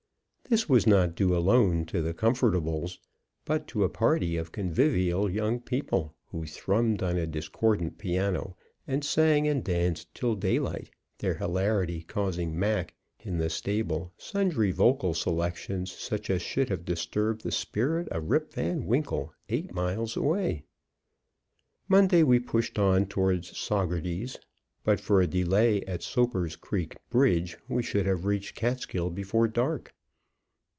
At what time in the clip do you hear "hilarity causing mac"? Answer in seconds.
11.35-12.93